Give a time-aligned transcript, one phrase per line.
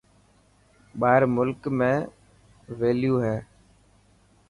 [1.01, 1.91] ٻاهر ملڪ ۾
[2.81, 3.37] ويليو هي.